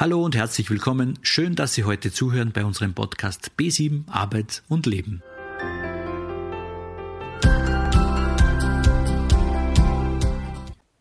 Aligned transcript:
Hallo 0.00 0.24
und 0.24 0.34
herzlich 0.34 0.70
willkommen. 0.70 1.18
Schön, 1.20 1.56
dass 1.56 1.74
Sie 1.74 1.84
heute 1.84 2.10
zuhören 2.10 2.52
bei 2.52 2.64
unserem 2.64 2.94
Podcast 2.94 3.50
B7 3.58 4.08
Arbeit 4.08 4.62
und 4.66 4.86
Leben. 4.86 5.22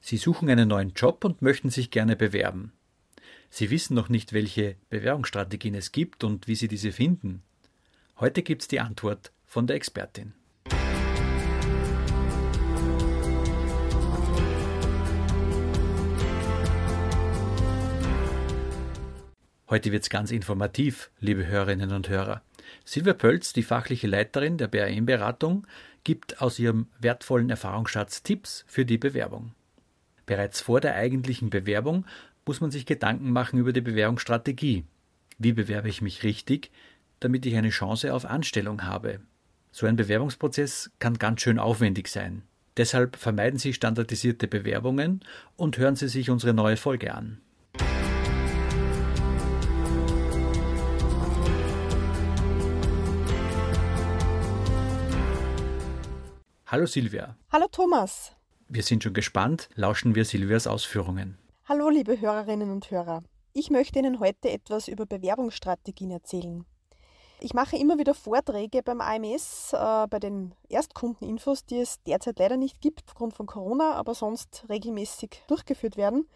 Sie 0.02 0.18
suchen 0.18 0.50
einen 0.50 0.68
neuen 0.68 0.91
Job 0.96 1.23
und 1.23 1.41
möchten 1.41 1.70
sich 1.70 1.91
gerne 1.91 2.18
bewerben. 2.18 2.73
Sie 3.50 3.70
wissen 3.70 3.94
noch 3.94 4.09
nicht, 4.09 4.34
welche 4.34 4.76
Bewerbungsstrategien 4.90 5.76
es 5.76 5.94
gibt 5.94 6.26
und 6.26 6.50
wie 6.50 6.55
Sie 6.55 6.68
diese 6.68 6.91
finden. 6.91 7.41
Heute 8.20 8.44
gibt 8.44 8.63
es 8.63 8.68
die 8.68 8.81
Antwort 8.81 9.31
von 9.45 9.66
der 9.66 9.77
Expertin. 9.77 10.34
Heute 19.70 19.91
wird 19.91 20.02
es 20.02 20.09
ganz 20.09 20.32
informativ, 20.32 21.12
liebe 21.20 21.46
Hörerinnen 21.46 21.91
und 21.91 22.10
Hörer. 22.10 22.41
Silvia 22.86 23.14
Pölz, 23.14 23.54
die 23.54 23.62
fachliche 23.62 24.08
Leiterin 24.08 24.58
der 24.58 24.68
BRM-Beratung, 24.68 25.68
gibt 26.04 26.41
aus 26.41 26.58
ihrem 26.58 26.88
wertvollen 26.98 27.52
Erfahrungsschatz 27.52 28.24
Tipps 28.24 28.66
für 28.68 28.84
die 28.84 28.98
Bewerbung. 28.98 29.54
Bereits 30.26 30.60
vor 30.60 30.82
der 30.82 30.96
eigentlichen 30.96 31.52
Bewerbung 31.52 32.08
muss 32.48 32.62
man 32.62 32.72
sich 32.72 32.88
Gedanken 32.88 33.32
machen 33.32 33.60
über 33.60 33.72
die 33.72 33.82
Bewerbungsstrategie. 33.82 34.86
Wie 35.38 35.54
bewerbe 35.54 35.90
ich 35.90 36.02
mich 36.02 36.24
richtig, 36.24 36.72
damit 37.20 37.46
ich 37.46 37.55
eine 37.55 37.70
Chance 37.70 38.12
auf 38.16 38.26
Anstellung 38.26 38.86
habe? 38.86 39.20
So 39.72 39.86
ein 39.86 39.98
Bewerbungsprozess 39.98 40.90
kann 40.98 41.20
ganz 41.20 41.41
schön 41.41 41.60
aufwendig 41.60 42.08
sein. 42.08 42.41
Deshalb 42.76 43.18
vermeiden 43.18 43.60
Sie 43.60 43.74
standardisierte 43.74 44.48
Bewerbungen 44.48 45.20
und 45.58 45.77
hören 45.77 45.96
Sie 45.96 46.08
sich 46.08 46.32
unsere 46.32 46.55
neue 46.55 46.77
Folge 46.77 47.13
an. 47.13 47.40
Hallo 56.71 56.85
Silvia. 56.85 57.35
Hallo 57.51 57.65
Thomas. 57.71 58.35
Wir 58.67 58.84
sind 58.84 59.01
schon 59.01 59.15
gespannt, 59.15 59.70
lauschen 59.73 60.13
wir 60.13 60.23
Silvias 60.23 60.67
Ausführungen. 60.67 61.39
Hallo 61.67 61.89
liebe 61.89 62.21
Hörerinnen 62.21 62.70
und 62.70 62.91
Hörer. 62.91 63.23
Ich 63.53 63.71
möchte 63.71 63.98
Ihnen 63.98 64.19
heute 64.19 64.51
etwas 64.51 64.88
über 64.88 65.07
Bewerbungsstrategien 65.07 66.12
erzählen. 66.12 66.67
Ich 67.40 67.56
mache 67.56 67.75
immer 67.75 67.97
wieder 67.97 68.13
Vorträge 68.13 68.84
beim 68.84 69.01
AMS, 69.01 69.73
äh, 69.73 70.06
bei 70.12 70.19
den 70.19 70.53
Erstkundeninfos, 70.67 71.66
die 71.66 71.79
es 71.79 72.03
derzeit 72.03 72.38
leider 72.38 72.56
nicht 72.56 72.81
gibt 72.81 73.01
aufgrund 73.07 73.34
von 73.34 73.47
Corona, 73.47 73.95
aber 73.95 74.13
sonst 74.13 74.66
regelmäßig 74.69 75.41
durchgeführt 75.47 75.97
werden. 75.97 76.29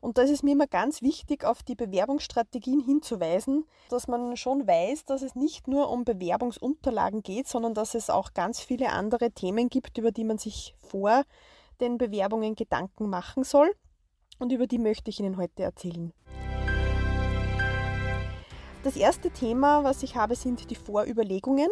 Und 0.00 0.16
da 0.16 0.22
ist 0.22 0.30
es 0.30 0.42
mir 0.42 0.52
immer 0.52 0.66
ganz 0.66 1.02
wichtig, 1.02 1.44
auf 1.44 1.62
die 1.62 1.74
Bewerbungsstrategien 1.74 2.80
hinzuweisen, 2.80 3.66
dass 3.90 4.08
man 4.08 4.34
schon 4.36 4.66
weiß, 4.66 5.04
dass 5.04 5.20
es 5.20 5.34
nicht 5.34 5.68
nur 5.68 5.90
um 5.90 6.04
Bewerbungsunterlagen 6.04 7.22
geht, 7.22 7.48
sondern 7.48 7.74
dass 7.74 7.94
es 7.94 8.08
auch 8.08 8.32
ganz 8.32 8.60
viele 8.60 8.90
andere 8.90 9.30
Themen 9.30 9.68
gibt, 9.68 9.98
über 9.98 10.10
die 10.10 10.24
man 10.24 10.38
sich 10.38 10.74
vor 10.78 11.24
den 11.80 11.98
Bewerbungen 11.98 12.54
Gedanken 12.54 13.10
machen 13.10 13.44
soll. 13.44 13.70
Und 14.38 14.52
über 14.52 14.66
die 14.66 14.78
möchte 14.78 15.10
ich 15.10 15.20
Ihnen 15.20 15.36
heute 15.36 15.64
erzählen. 15.64 16.14
Das 18.82 18.96
erste 18.96 19.30
Thema, 19.30 19.84
was 19.84 20.02
ich 20.02 20.16
habe, 20.16 20.34
sind 20.34 20.70
die 20.70 20.76
Vorüberlegungen, 20.76 21.68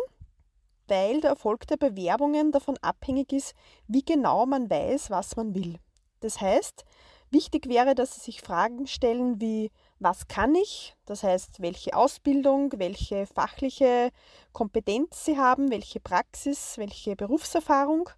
weil 0.87 1.23
der 1.23 1.31
Erfolg 1.31 1.67
der 1.67 1.79
Bewerbungen 1.79 2.53
davon 2.53 2.77
abhängig 2.83 3.33
ist, 3.33 3.55
wie 3.87 4.05
genau 4.05 4.45
man 4.45 4.69
weiß, 4.69 5.09
was 5.11 5.35
man 5.37 5.55
will. 5.55 5.79
Das 6.21 6.43
heißt, 6.43 6.85
Wichtig 7.31 7.69
wäre, 7.69 7.95
dass 7.95 8.15
Sie 8.15 8.21
sich 8.21 8.41
Fragen 8.41 8.87
stellen 8.87 9.41
wie, 9.41 9.71
was 9.99 10.29
kann 10.29 10.55
ich? 10.55 10.95
Das 11.05 11.23
heißt, 11.23 11.61
welche 11.61 11.95
Ausbildung, 11.95 12.73
welche 12.77 13.27
fachliche 13.27 14.11
Kompetenz 14.53 15.27
Sie 15.27 15.37
haben, 15.37 15.71
welche 15.71 16.01
Praxis, 16.01 16.79
welche 16.79 17.17
Berufserfahrung. 17.17 18.09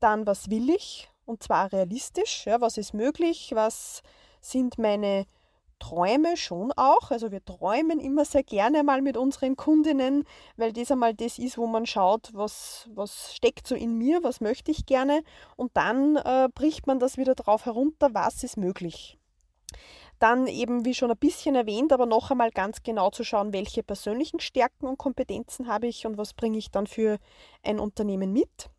Dann, 0.00 0.26
was 0.26 0.50
will 0.50 0.70
ich? 0.70 1.08
Und 1.26 1.42
zwar 1.44 1.72
realistisch. 1.72 2.46
Ja, 2.46 2.60
was 2.60 2.76
ist 2.76 2.92
möglich? 2.92 3.52
Was 3.54 4.02
sind 4.40 4.78
meine 4.78 5.26
Träume 5.80 6.36
schon 6.36 6.70
auch. 6.76 7.10
Also 7.10 7.32
wir 7.32 7.44
träumen 7.44 7.98
immer 7.98 8.24
sehr 8.24 8.44
gerne 8.44 8.84
mal 8.84 9.02
mit 9.02 9.16
unseren 9.16 9.56
Kundinnen, 9.56 10.24
weil 10.56 10.72
das 10.72 10.92
einmal 10.92 11.14
das 11.14 11.40
ist, 11.40 11.58
wo 11.58 11.66
man 11.66 11.86
schaut, 11.86 12.30
was, 12.32 12.88
was 12.94 13.34
steckt 13.34 13.66
so 13.66 13.74
in 13.74 13.98
mir, 13.98 14.22
was 14.22 14.40
möchte 14.40 14.70
ich 14.70 14.86
gerne. 14.86 15.24
Und 15.56 15.76
dann 15.76 16.16
äh, 16.16 16.48
bricht 16.54 16.86
man 16.86 17.00
das 17.00 17.16
wieder 17.16 17.34
drauf 17.34 17.64
herunter, 17.64 18.10
was 18.14 18.44
ist 18.44 18.56
möglich. 18.56 19.18
Dann 20.20 20.46
eben, 20.46 20.84
wie 20.84 20.94
schon 20.94 21.10
ein 21.10 21.16
bisschen 21.16 21.54
erwähnt, 21.54 21.92
aber 21.92 22.06
noch 22.06 22.30
einmal 22.30 22.50
ganz 22.50 22.82
genau 22.82 23.10
zu 23.10 23.24
schauen, 23.24 23.52
welche 23.52 23.82
persönlichen 23.82 24.38
Stärken 24.38 24.86
und 24.86 24.98
Kompetenzen 24.98 25.66
habe 25.66 25.86
ich 25.86 26.06
und 26.06 26.18
was 26.18 26.34
bringe 26.34 26.58
ich 26.58 26.70
dann 26.70 26.86
für 26.86 27.18
ein 27.62 27.80
Unternehmen 27.80 28.32
mit. 28.32 28.70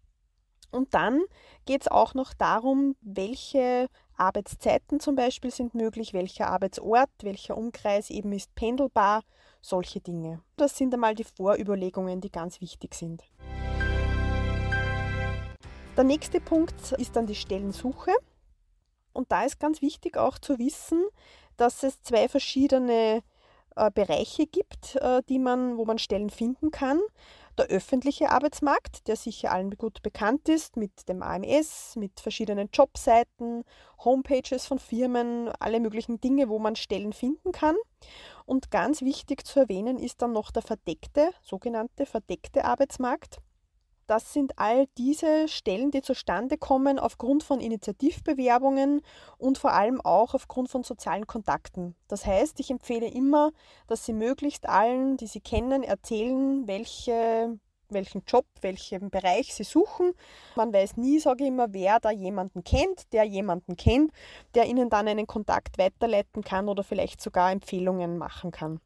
Und 0.72 0.94
dann 0.94 1.22
geht 1.66 1.82
es 1.82 1.88
auch 1.88 2.14
noch 2.14 2.34
darum, 2.34 2.96
welche 3.02 3.88
Arbeitszeiten 4.22 5.00
zum 5.00 5.16
Beispiel 5.16 5.50
sind 5.50 5.74
möglich, 5.74 6.14
welcher 6.14 6.48
Arbeitsort, 6.48 7.10
welcher 7.22 7.58
Umkreis 7.58 8.12
eben 8.12 8.32
ist 8.34 8.54
pendelbar, 8.54 9.24
solche 9.62 10.00
Dinge. 10.00 10.42
Das 10.58 10.78
sind 10.78 10.94
einmal 10.94 11.16
die 11.16 11.24
Vorüberlegungen, 11.24 12.22
die 12.22 12.32
ganz 12.32 12.62
wichtig 12.62 12.94
sind. 12.94 13.24
Der 15.98 16.04
nächste 16.04 16.40
Punkt 16.40 16.92
ist 16.94 17.16
dann 17.16 17.26
die 17.26 17.36
Stellensuche. 17.36 18.12
Und 19.12 19.32
da 19.32 19.44
ist 19.44 19.60
ganz 19.60 19.82
wichtig 19.82 20.18
auch 20.18 20.38
zu 20.38 20.58
wissen, 20.60 21.04
dass 21.58 21.84
es 21.84 22.02
zwei 22.02 22.30
verschiedene 22.30 23.24
äh, 23.76 23.92
Bereiche 23.92 24.46
gibt, 24.46 24.96
äh, 24.98 25.22
die 25.28 25.40
man, 25.40 25.78
wo 25.78 25.86
man 25.86 25.98
Stellen 25.98 26.30
finden 26.30 26.72
kann 26.72 27.00
der 27.62 27.76
öffentliche 27.78 28.32
Arbeitsmarkt, 28.32 29.08
der 29.08 29.16
sicher 29.16 29.52
allen 29.52 29.78
gut 29.78 30.02
bekannt 30.02 30.50
ist, 30.50 30.78
mit 30.78 31.08
dem 31.08 31.22
AMS, 31.22 31.96
mit 31.96 32.20
verschiedenen 32.20 32.70
Jobseiten, 32.74 33.64
Homepages 34.04 34.66
von 34.66 34.80
Firmen, 34.80 35.50
alle 35.60 35.80
möglichen 35.80 36.20
Dinge, 36.20 36.50
wo 36.50 36.58
man 36.58 36.76
Stellen 36.76 37.14
finden 37.14 37.52
kann. 37.52 37.76
Und 38.46 38.72
ganz 38.72 39.02
wichtig 39.02 39.46
zu 39.46 39.60
erwähnen 39.60 40.00
ist 40.00 40.22
dann 40.22 40.34
noch 40.34 40.52
der 40.52 40.64
verdeckte, 40.64 41.30
sogenannte 41.44 42.06
verdeckte 42.06 42.66
Arbeitsmarkt. 42.66 43.38
Das 44.12 44.34
sind 44.34 44.60
all 44.60 44.88
diese 44.98 45.48
Stellen, 45.48 45.90
die 45.90 46.02
zustande 46.02 46.58
kommen 46.58 47.00
aufgrund 47.00 47.44
von 47.44 47.62
Initiativbewerbungen 47.62 49.04
und 49.38 49.58
vor 49.58 49.72
allem 49.72 50.02
auch 50.02 50.34
aufgrund 50.34 50.70
von 50.70 50.84
sozialen 50.84 51.28
Kontakten. 51.28 51.96
Das 52.10 52.26
heißt, 52.26 52.60
ich 52.60 52.72
empfehle 52.72 53.08
immer, 53.08 53.52
dass 53.88 54.06
Sie 54.06 54.12
möglichst 54.12 54.68
allen, 54.68 55.16
die 55.16 55.28
Sie 55.28 55.40
kennen, 55.40 55.82
erzählen, 55.82 56.68
welche 56.68 57.58
welchen 57.88 58.24
Job, 58.28 58.46
welchen 58.60 59.10
Bereich 59.12 59.54
sie 59.54 59.64
suchen. 59.64 60.12
Man 60.56 60.74
weiß 60.74 60.98
nie, 60.98 61.20
sage 61.20 61.44
ich 61.44 61.50
immer, 61.50 61.74
wer 61.74 62.02
da 62.02 62.12
jemanden 62.12 62.66
kennt, 62.66 63.14
der 63.14 63.24
jemanden 63.24 63.78
kennt, 63.78 64.12
der 64.56 64.66
ihnen 64.66 64.90
dann 64.90 65.08
einen 65.08 65.28
Kontakt 65.28 65.78
weiterleiten 65.78 66.42
kann 66.42 66.68
oder 66.68 66.84
vielleicht 66.84 67.22
sogar 67.22 67.52
Empfehlungen 67.52 68.18
machen 68.18 68.52
kann. 68.52 68.82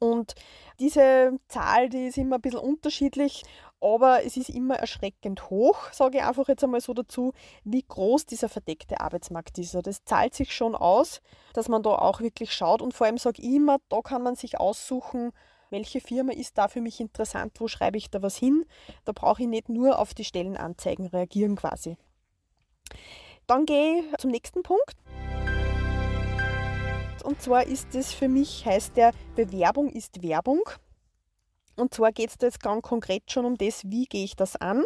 Und 0.00 0.34
diese 0.78 1.38
Zahl, 1.48 1.90
die 1.90 2.06
ist 2.06 2.16
immer 2.16 2.36
ein 2.36 2.40
bisschen 2.40 2.60
unterschiedlich, 2.60 3.44
aber 3.82 4.24
es 4.24 4.38
ist 4.38 4.48
immer 4.48 4.76
erschreckend 4.76 5.50
hoch, 5.50 5.92
sage 5.92 6.18
ich 6.18 6.24
einfach 6.24 6.48
jetzt 6.48 6.64
einmal 6.64 6.80
so 6.80 6.94
dazu, 6.94 7.32
wie 7.64 7.84
groß 7.86 8.24
dieser 8.24 8.48
verdeckte 8.48 9.00
Arbeitsmarkt 9.00 9.58
ist. 9.58 9.76
Also 9.76 9.82
das 9.82 10.04
zahlt 10.04 10.34
sich 10.34 10.54
schon 10.54 10.74
aus, 10.74 11.20
dass 11.52 11.68
man 11.68 11.82
da 11.82 11.90
auch 11.90 12.20
wirklich 12.20 12.52
schaut 12.52 12.80
und 12.80 12.94
vor 12.94 13.06
allem 13.06 13.18
sage 13.18 13.42
ich 13.42 13.54
immer, 13.54 13.76
da 13.90 14.00
kann 14.00 14.22
man 14.22 14.36
sich 14.36 14.58
aussuchen, 14.58 15.32
welche 15.68 16.00
Firma 16.00 16.32
ist 16.32 16.56
da 16.56 16.68
für 16.68 16.80
mich 16.80 16.98
interessant, 16.98 17.52
wo 17.60 17.68
schreibe 17.68 17.98
ich 17.98 18.10
da 18.10 18.22
was 18.22 18.36
hin. 18.36 18.64
Da 19.04 19.12
brauche 19.12 19.42
ich 19.42 19.48
nicht 19.48 19.68
nur 19.68 19.98
auf 19.98 20.14
die 20.14 20.24
Stellenanzeigen 20.24 21.06
reagieren 21.06 21.56
quasi. 21.56 21.96
Dann 23.46 23.66
gehe 23.66 24.00
ich 24.00 24.18
zum 24.18 24.30
nächsten 24.30 24.62
Punkt. 24.62 24.96
Und 27.22 27.40
zwar 27.42 27.66
ist 27.66 27.94
es 27.94 28.12
für 28.12 28.28
mich, 28.28 28.64
heißt 28.66 28.96
der, 28.96 29.12
Bewerbung 29.36 29.90
ist 29.90 30.22
Werbung. 30.22 30.62
Und 31.76 31.94
zwar 31.94 32.12
geht 32.12 32.30
es 32.30 32.38
da 32.38 32.46
jetzt 32.46 32.62
ganz 32.62 32.82
konkret 32.82 33.30
schon 33.30 33.44
um 33.44 33.56
das, 33.56 33.82
wie 33.84 34.04
gehe 34.04 34.24
ich 34.24 34.36
das 34.36 34.56
an 34.56 34.84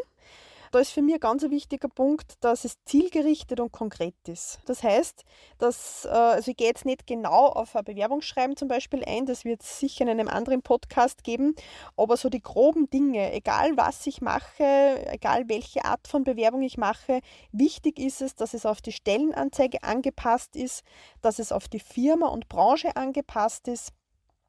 da 0.75 0.81
ist 0.81 0.91
für 0.91 1.03
mich 1.03 1.15
ein 1.15 1.21
ganz 1.21 1.43
wichtiger 1.44 1.88
Punkt, 1.88 2.35
dass 2.41 2.65
es 2.65 2.82
zielgerichtet 2.85 3.61
und 3.61 3.71
konkret 3.71 4.17
ist. 4.26 4.59
Das 4.67 4.82
heißt, 4.82 5.25
dass, 5.59 6.05
äh, 6.05 6.09
also 6.09 6.50
ich 6.50 6.56
gehe 6.56 6.67
jetzt 6.67 6.85
nicht 6.85 7.06
genau 7.06 7.47
auf 7.47 7.76
ein 7.76 7.85
Bewerbungsschreiben 7.85 8.56
zum 8.56 8.67
Beispiel 8.67 9.05
ein, 9.05 9.25
das 9.25 9.44
wird 9.44 9.62
es 9.62 9.79
sicher 9.79 10.03
in 10.03 10.11
einem 10.11 10.26
anderen 10.26 10.62
Podcast 10.62 11.23
geben, 11.23 11.55
aber 11.97 12.17
so 12.17 12.29
die 12.29 12.43
groben 12.43 12.91
Dinge, 12.91 13.32
egal 13.32 13.76
was 13.76 14.05
ich 14.09 14.21
mache, 14.21 14.65
egal 15.12 15.49
welche 15.49 15.85
Art 15.85 16.09
von 16.09 16.25
Bewerbung 16.25 16.62
ich 16.62 16.76
mache, 16.76 17.21
wichtig 17.53 18.00
ist 18.00 18.21
es, 18.21 18.35
dass 18.35 18.53
es 18.53 18.67
auf 18.67 18.82
die 18.82 18.93
Stellenanzeige 18.93 19.85
angepasst 19.85 20.56
ist, 20.56 20.82
dass 21.23 21.38
es 21.38 21.53
auf 21.53 21.69
die 21.69 21.79
Firma 21.79 22.26
und 22.26 22.49
Branche 22.49 22.97
angepasst 22.97 23.69
ist, 23.69 23.91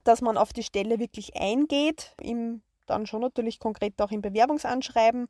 dass 0.04 0.22
man 0.22 0.38
auf 0.38 0.54
die 0.54 0.64
Stelle 0.64 0.98
wirklich 0.98 1.36
eingeht, 1.36 2.16
im 2.20 2.64
dann 2.86 3.06
schon 3.06 3.22
natürlich 3.22 3.60
konkret 3.60 4.02
auch 4.02 4.12
im 4.12 4.22
Bewerbungsanschreiben, 4.22 5.28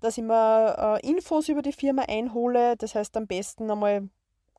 dass 0.00 0.18
ich 0.18 0.24
mir 0.24 1.00
äh, 1.02 1.08
Infos 1.08 1.48
über 1.48 1.62
die 1.62 1.72
Firma 1.72 2.02
einhole. 2.02 2.76
Das 2.76 2.94
heißt 2.94 3.16
am 3.16 3.26
besten 3.26 3.70
einmal 3.70 4.08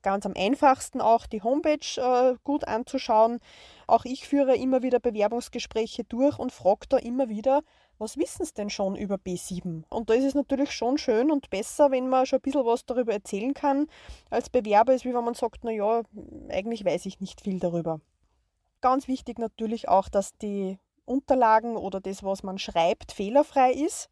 ganz 0.01 0.25
am 0.25 0.33
einfachsten 0.36 1.01
auch 1.01 1.25
die 1.25 1.41
Homepage 1.41 1.80
äh, 1.97 2.36
gut 2.44 2.68
anzuschauen. 2.68 3.39
Auch 3.88 4.06
ich 4.06 4.27
führe 4.27 4.56
immer 4.56 4.81
wieder 4.81 5.00
Bewerbungsgespräche 5.00 6.03
durch 6.03 6.39
und 6.39 6.51
frage 6.51 6.88
da 6.88 6.97
immer 6.97 7.30
wieder, 7.30 7.62
was 7.97 8.18
wissen 8.18 8.45
Sie 8.45 8.53
denn 8.53 8.69
schon 8.69 8.95
über 8.95 9.15
B7? 9.15 9.83
Und 9.89 10.09
da 10.09 10.13
ist 10.13 10.24
es 10.24 10.33
natürlich 10.36 10.71
schon 10.71 10.97
schön 10.97 11.31
und 11.31 11.50
besser, 11.50 11.92
wenn 11.92 12.07
man 12.07 12.25
schon 12.25 12.39
ein 12.39 12.42
bisschen 12.42 12.65
was 12.65 12.85
darüber 12.85 13.12
erzählen 13.12 13.53
kann, 13.53 13.88
als 14.30 14.50
Bewerber 14.50 14.94
ist, 14.94 15.03
wie 15.03 15.13
wenn 15.13 15.24
man 15.24 15.33
sagt, 15.33 15.65
naja, 15.65 16.03
eigentlich 16.47 16.85
weiß 16.85 17.06
ich 17.06 17.19
nicht 17.19 17.42
viel 17.42 17.59
darüber. 17.59 18.00
Ganz 18.80 19.09
wichtig 19.09 19.38
natürlich 19.38 19.89
auch, 19.89 20.07
dass 20.07 20.38
die 20.38 20.80
Unterlagen 21.03 21.75
oder 21.75 22.00
das, 22.00 22.24
was 22.24 22.44
man 22.44 22.57
schreibt, 22.57 23.12
fehlerfrei 23.12 23.74
ist. 23.74 24.09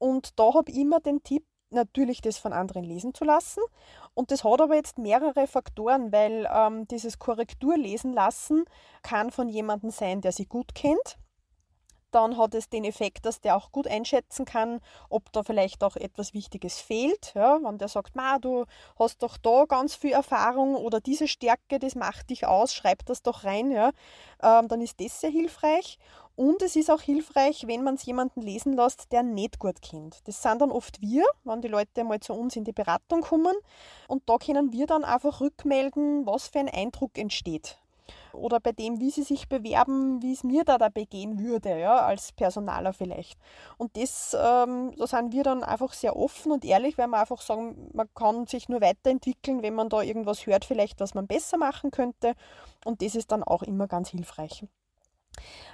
Und 0.00 0.38
da 0.40 0.54
habe 0.54 0.70
ich 0.70 0.78
immer 0.78 0.98
den 0.98 1.22
Tipp, 1.22 1.44
natürlich 1.72 2.20
das 2.20 2.36
von 2.36 2.52
anderen 2.52 2.82
lesen 2.82 3.14
zu 3.14 3.24
lassen. 3.24 3.62
Und 4.14 4.32
das 4.32 4.42
hat 4.42 4.60
aber 4.60 4.74
jetzt 4.74 4.98
mehrere 4.98 5.46
Faktoren, 5.46 6.10
weil 6.10 6.48
ähm, 6.52 6.88
dieses 6.88 7.20
Korrektur 7.20 7.76
lesen 7.76 8.12
lassen 8.12 8.64
kann 9.02 9.30
von 9.30 9.48
jemandem 9.48 9.90
sein, 9.90 10.20
der 10.20 10.32
sie 10.32 10.46
gut 10.46 10.74
kennt 10.74 11.18
dann 12.10 12.36
hat 12.36 12.54
es 12.54 12.68
den 12.68 12.84
Effekt, 12.84 13.24
dass 13.26 13.40
der 13.40 13.56
auch 13.56 13.72
gut 13.72 13.86
einschätzen 13.86 14.44
kann, 14.44 14.80
ob 15.08 15.32
da 15.32 15.42
vielleicht 15.42 15.82
auch 15.84 15.96
etwas 15.96 16.34
Wichtiges 16.34 16.80
fehlt. 16.80 17.32
Ja, 17.34 17.58
wenn 17.62 17.78
der 17.78 17.88
sagt, 17.88 18.16
Ma, 18.16 18.38
du 18.38 18.66
hast 18.98 19.22
doch 19.22 19.36
da 19.36 19.64
ganz 19.66 19.94
viel 19.94 20.12
Erfahrung 20.12 20.74
oder 20.74 21.00
diese 21.00 21.28
Stärke, 21.28 21.78
das 21.78 21.94
macht 21.94 22.30
dich 22.30 22.46
aus, 22.46 22.74
schreib 22.74 23.04
das 23.06 23.22
doch 23.22 23.44
rein, 23.44 23.70
ja, 23.70 23.90
ähm, 24.42 24.68
dann 24.68 24.80
ist 24.80 25.00
das 25.00 25.20
sehr 25.20 25.30
hilfreich. 25.30 25.98
Und 26.40 26.62
es 26.62 26.74
ist 26.74 26.90
auch 26.90 27.02
hilfreich, 27.02 27.66
wenn 27.66 27.84
man 27.84 27.96
es 27.96 28.06
jemanden 28.06 28.40
lesen 28.40 28.72
lässt, 28.72 29.12
der 29.12 29.22
nicht 29.22 29.58
gut 29.58 29.82
kennt. 29.82 30.26
Das 30.26 30.40
sind 30.40 30.62
dann 30.62 30.70
oft 30.70 31.02
wir, 31.02 31.22
wenn 31.44 31.60
die 31.60 31.68
Leute 31.68 32.02
mal 32.02 32.18
zu 32.18 32.32
uns 32.32 32.56
in 32.56 32.64
die 32.64 32.72
Beratung 32.72 33.20
kommen. 33.20 33.54
Und 34.08 34.22
da 34.26 34.38
können 34.38 34.72
wir 34.72 34.86
dann 34.86 35.04
einfach 35.04 35.42
rückmelden, 35.42 36.24
was 36.24 36.48
für 36.48 36.60
ein 36.60 36.70
Eindruck 36.70 37.18
entsteht 37.18 37.76
oder 38.32 38.58
bei 38.58 38.72
dem, 38.72 39.00
wie 39.00 39.10
sie 39.10 39.22
sich 39.22 39.50
bewerben, 39.50 40.22
wie 40.22 40.32
es 40.32 40.42
mir 40.42 40.64
da 40.64 40.78
dabei 40.78 41.04
gehen 41.04 41.38
würde, 41.40 41.78
ja, 41.78 41.98
als 41.98 42.32
Personaler 42.32 42.94
vielleicht. 42.94 43.38
Und 43.76 43.94
das, 43.98 44.34
ähm, 44.34 44.94
da 44.96 45.06
sind 45.06 45.34
wir 45.34 45.42
dann 45.42 45.62
einfach 45.62 45.92
sehr 45.92 46.16
offen 46.16 46.52
und 46.52 46.64
ehrlich, 46.64 46.96
weil 46.96 47.08
wir 47.08 47.20
einfach 47.20 47.42
sagen, 47.42 47.90
man 47.92 48.08
kann 48.14 48.46
sich 48.46 48.68
nur 48.70 48.80
weiterentwickeln, 48.80 49.62
wenn 49.62 49.74
man 49.74 49.90
da 49.90 50.00
irgendwas 50.00 50.46
hört, 50.46 50.64
vielleicht, 50.64 51.00
was 51.00 51.12
man 51.12 51.26
besser 51.26 51.58
machen 51.58 51.90
könnte. 51.90 52.32
Und 52.86 53.02
das 53.02 53.14
ist 53.14 53.30
dann 53.30 53.42
auch 53.42 53.62
immer 53.62 53.88
ganz 53.88 54.08
hilfreich. 54.08 54.64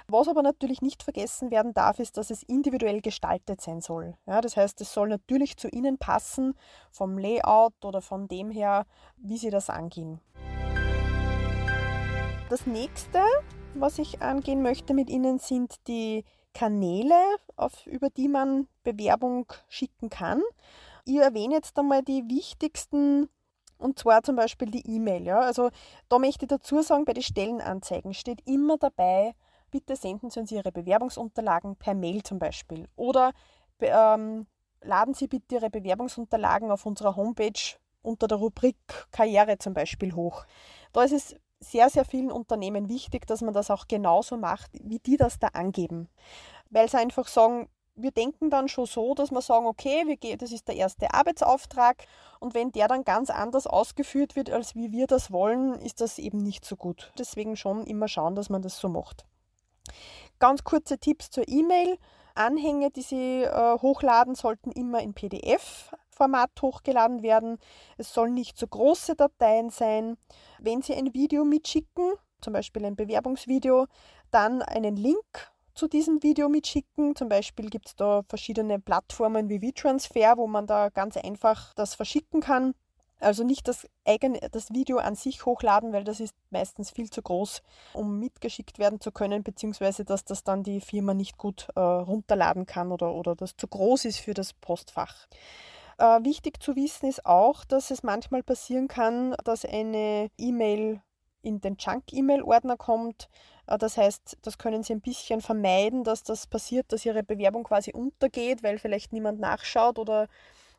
Was 0.07 0.27
aber 0.27 0.41
natürlich 0.41 0.81
nicht 0.81 1.03
vergessen 1.03 1.51
werden 1.51 1.73
darf, 1.73 1.99
ist, 1.99 2.17
dass 2.17 2.29
es 2.29 2.43
individuell 2.43 3.01
gestaltet 3.01 3.61
sein 3.61 3.81
soll. 3.81 4.15
Ja, 4.25 4.41
das 4.41 4.55
heißt, 4.55 4.79
es 4.81 4.93
soll 4.93 5.09
natürlich 5.09 5.57
zu 5.57 5.67
Ihnen 5.67 5.97
passen, 5.97 6.53
vom 6.91 7.17
Layout 7.17 7.83
oder 7.83 8.01
von 8.01 8.27
dem 8.27 8.49
her, 8.49 8.85
wie 9.17 9.37
Sie 9.37 9.49
das 9.49 9.69
angehen. 9.69 10.21
Das 12.49 12.65
nächste, 12.65 13.19
was 13.73 13.99
ich 13.99 14.21
angehen 14.21 14.61
möchte 14.61 14.93
mit 14.93 15.09
Ihnen, 15.09 15.39
sind 15.39 15.75
die 15.87 16.23
Kanäle, 16.53 17.15
auf, 17.57 17.85
über 17.85 18.09
die 18.09 18.29
man 18.29 18.67
Bewerbung 18.83 19.51
schicken 19.67 20.09
kann. 20.09 20.41
Ich 21.05 21.17
erwähne 21.17 21.55
jetzt 21.55 21.77
einmal 21.77 22.03
die 22.03 22.23
wichtigsten 22.29 23.29
und 23.77 23.99
zwar 23.99 24.23
zum 24.23 24.35
Beispiel 24.35 24.71
die 24.71 24.87
E-Mail. 24.87 25.23
Ja. 25.23 25.39
Also 25.39 25.69
da 26.09 26.19
möchte 26.19 26.45
ich 26.45 26.49
dazu 26.49 26.81
sagen, 26.81 27.05
bei 27.05 27.13
den 27.13 27.23
Stellenanzeigen 27.23 28.13
steht 28.13 28.41
immer 28.45 28.77
dabei, 28.77 29.35
bitte 29.71 29.95
senden 29.95 30.29
Sie 30.29 30.39
uns 30.39 30.51
Ihre 30.51 30.71
Bewerbungsunterlagen 30.71 31.75
per 31.75 31.93
Mail 31.93 32.23
zum 32.23 32.39
Beispiel. 32.39 32.87
Oder 32.95 33.31
ähm, 33.79 34.47
laden 34.81 35.13
Sie 35.13 35.27
bitte 35.27 35.55
Ihre 35.55 35.69
Bewerbungsunterlagen 35.69 36.71
auf 36.71 36.85
unserer 36.85 37.15
Homepage 37.15 37.77
unter 38.01 38.27
der 38.27 38.37
Rubrik 38.37 38.75
Karriere 39.11 39.57
zum 39.57 39.73
Beispiel 39.73 40.13
hoch. 40.13 40.45
Da 40.93 41.03
ist 41.03 41.13
es 41.13 41.35
sehr, 41.59 41.89
sehr 41.89 42.05
vielen 42.05 42.31
Unternehmen 42.31 42.89
wichtig, 42.89 43.25
dass 43.27 43.41
man 43.41 43.53
das 43.53 43.71
auch 43.71 43.87
genauso 43.87 44.37
macht, 44.37 44.71
wie 44.73 44.99
die 44.99 45.17
das 45.17 45.39
da 45.39 45.47
angeben. 45.47 46.07
Weil 46.69 46.89
sie 46.89 46.97
einfach 46.97 47.27
sagen, 47.27 47.67
wir 47.97 48.11
denken 48.11 48.49
dann 48.49 48.67
schon 48.67 48.85
so, 48.85 49.15
dass 49.15 49.31
wir 49.31 49.41
sagen, 49.41 49.65
okay, 49.65 50.03
wir, 50.05 50.37
das 50.37 50.51
ist 50.51 50.67
der 50.67 50.75
erste 50.75 51.13
Arbeitsauftrag 51.13 52.05
und 52.39 52.53
wenn 52.53 52.71
der 52.71 52.87
dann 52.87 53.03
ganz 53.03 53.29
anders 53.29 53.65
ausgeführt 53.65 54.35
wird, 54.35 54.51
als 54.51 54.75
wie 54.75 54.91
wir 54.91 55.07
das 55.07 55.31
wollen, 55.31 55.73
ist 55.81 55.99
das 55.99 56.19
eben 56.19 56.37
nicht 56.37 56.63
so 56.63 56.75
gut. 56.75 57.11
Deswegen 57.17 57.55
schon 57.55 57.85
immer 57.85 58.07
schauen, 58.07 58.35
dass 58.35 58.49
man 58.49 58.61
das 58.61 58.77
so 58.77 58.87
macht. 58.87 59.25
Ganz 60.39 60.63
kurze 60.63 60.97
Tipps 60.97 61.29
zur 61.29 61.47
E-Mail. 61.47 61.97
Anhänge, 62.35 62.91
die 62.91 63.01
Sie 63.01 63.43
äh, 63.43 63.79
hochladen, 63.79 64.35
sollten 64.35 64.71
immer 64.71 65.01
in 65.01 65.13
PDF 65.13 65.91
Format 66.09 66.51
hochgeladen 66.61 67.21
werden. 67.21 67.57
Es 67.97 68.13
sollen 68.13 68.33
nicht 68.33 68.57
so 68.57 68.67
große 68.67 69.15
Dateien 69.15 69.69
sein. 69.69 70.17
Wenn 70.59 70.81
Sie 70.81 70.93
ein 70.93 71.13
Video 71.13 71.45
mitschicken, 71.45 72.13
zum 72.41 72.53
Beispiel 72.53 72.85
ein 72.85 72.95
Bewerbungsvideo, 72.95 73.87
dann 74.31 74.61
einen 74.61 74.95
Link 74.95 75.51
zu 75.73 75.87
diesem 75.87 76.23
Video 76.23 76.49
mitschicken. 76.49 77.15
Zum 77.15 77.29
Beispiel 77.29 77.69
gibt 77.69 77.87
es 77.87 77.95
da 77.95 78.23
verschiedene 78.27 78.79
Plattformen 78.79 79.49
wie 79.49 79.61
WeTransfer, 79.61 80.37
wo 80.37 80.47
man 80.47 80.67
da 80.67 80.89
ganz 80.89 81.17
einfach 81.17 81.73
das 81.75 81.95
verschicken 81.95 82.41
kann. 82.41 82.73
Also 83.19 83.43
nicht 83.43 83.67
das 83.67 83.87
eigene, 84.05 84.39
das 84.51 84.71
Video 84.71 84.97
an 84.97 85.15
sich 85.15 85.45
hochladen, 85.45 85.91
weil 85.91 86.03
das 86.03 86.19
ist 86.19 86.35
meistens 86.51 86.91
viel 86.91 87.09
zu 87.09 87.21
groß, 87.21 87.63
um 87.93 88.19
mitgeschickt 88.19 88.77
werden 88.77 89.01
zu 89.01 89.11
können, 89.11 89.43
beziehungsweise 89.43 90.05
dass 90.05 90.23
das 90.23 90.43
dann 90.43 90.63
die 90.63 90.81
Firma 90.81 91.13
nicht 91.13 91.37
gut 91.37 91.67
äh, 91.75 91.79
runterladen 91.79 92.65
kann 92.65 92.91
oder, 92.91 93.13
oder 93.13 93.35
das 93.35 93.57
zu 93.57 93.67
groß 93.67 94.05
ist 94.05 94.19
für 94.19 94.33
das 94.33 94.53
Postfach. 94.53 95.27
Äh, 95.97 96.23
wichtig 96.23 96.61
zu 96.61 96.75
wissen 96.75 97.09
ist 97.09 97.25
auch, 97.25 97.65
dass 97.65 97.89
es 97.89 98.03
manchmal 98.03 98.43
passieren 98.43 98.87
kann, 98.87 99.35
dass 99.43 99.65
eine 99.65 100.29
E-Mail 100.37 101.01
in 101.41 101.61
den 101.61 101.77
Junk-E-Mail-Ordner 101.79 102.77
kommt. 102.77 103.29
Äh, 103.65 103.79
das 103.79 103.97
heißt, 103.97 104.37
das 104.43 104.59
können 104.59 104.83
Sie 104.83 104.93
ein 104.93 105.01
bisschen 105.01 105.41
vermeiden, 105.41 106.03
dass 106.03 106.21
das 106.21 106.45
passiert, 106.45 106.91
dass 106.91 107.05
Ihre 107.05 107.23
Bewerbung 107.23 107.63
quasi 107.63 107.93
untergeht, 107.93 108.61
weil 108.61 108.77
vielleicht 108.77 109.11
niemand 109.11 109.39
nachschaut 109.39 109.97
oder, 109.97 110.27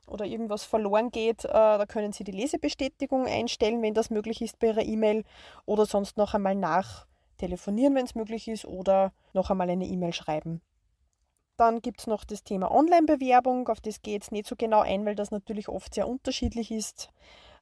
oder 0.08 0.24
irgendwas 0.24 0.64
verloren 0.64 1.10
geht. 1.10 1.44
Äh, 1.44 1.48
da 1.52 1.84
können 1.86 2.12
Sie 2.12 2.24
die 2.24 2.32
Lesebestätigung 2.32 3.26
einstellen, 3.26 3.82
wenn 3.82 3.94
das 3.94 4.10
möglich 4.10 4.42
ist 4.42 4.58
bei 4.58 4.68
Ihrer 4.68 4.82
E-Mail 4.82 5.24
oder 5.66 5.86
sonst 5.86 6.16
noch 6.16 6.34
einmal 6.34 6.54
nachtelefonieren, 6.54 7.94
wenn 7.94 8.04
es 8.04 8.14
möglich 8.14 8.48
ist 8.48 8.64
oder 8.64 9.12
noch 9.32 9.50
einmal 9.50 9.70
eine 9.70 9.86
E-Mail 9.86 10.12
schreiben. 10.12 10.60
Dann 11.58 11.82
gibt 11.82 12.00
es 12.00 12.06
noch 12.06 12.24
das 12.24 12.44
Thema 12.44 12.70
Online-Bewerbung, 12.70 13.68
auf 13.68 13.80
das 13.80 13.96
ich 14.04 14.12
jetzt 14.12 14.30
nicht 14.30 14.46
so 14.46 14.54
genau 14.54 14.80
ein, 14.80 15.04
weil 15.04 15.16
das 15.16 15.32
natürlich 15.32 15.68
oft 15.68 15.92
sehr 15.92 16.08
unterschiedlich 16.08 16.70
ist. 16.70 17.10